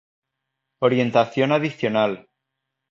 Orientación 0.79 1.51
adicional 1.51 2.27